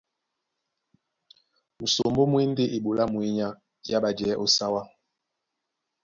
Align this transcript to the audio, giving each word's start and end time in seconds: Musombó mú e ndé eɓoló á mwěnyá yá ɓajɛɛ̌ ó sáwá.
Musombó 1.79 2.21
mú 2.31 2.37
e 2.43 2.45
ndé 2.51 2.63
eɓoló 2.75 3.01
á 3.03 3.09
mwěnyá 3.11 3.47
yá 3.89 3.97
ɓajɛɛ̌ 4.03 4.39
ó 4.43 4.45
sáwá. 4.55 4.81